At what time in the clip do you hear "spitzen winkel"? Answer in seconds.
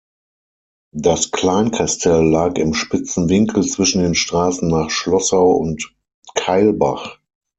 2.73-3.63